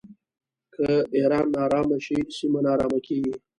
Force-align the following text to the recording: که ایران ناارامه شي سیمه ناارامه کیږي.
که 0.75 0.87
ایران 1.15 1.45
ناارامه 1.53 1.97
شي 2.05 2.17
سیمه 2.37 2.59
ناارامه 2.65 2.99
کیږي. 3.05 3.33